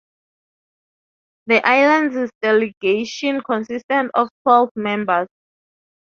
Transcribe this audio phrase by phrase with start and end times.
[1.45, 5.27] The island's delegation consisted of twelve members.